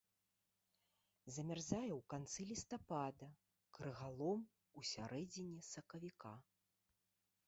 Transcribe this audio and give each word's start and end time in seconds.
Замярзае 1.33 1.89
ў 1.89 1.97
канцы 2.13 2.45
лістапада, 2.51 3.27
крыгалом 3.77 4.41
у 4.81 4.87
сярэдзіне 4.93 5.59
сакавіка. 5.73 6.33